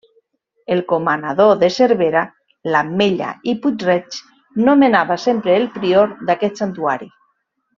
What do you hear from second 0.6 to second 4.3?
El comanador de Cervera, l'Ametlla i Puig-reig